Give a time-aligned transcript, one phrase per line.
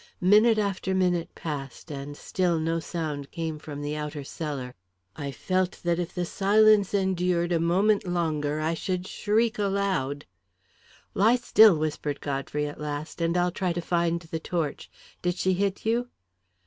[0.19, 4.73] Minute after minute passed, and still no sound came from the outer cellar.
[5.15, 10.25] I felt that if the silence endured a moment longer, I should shriek aloud.
[11.13, 14.89] "Lie still," whispered Godfrey, at last, "and I'll try to find the torch.
[15.21, 16.07] Did she hit you?"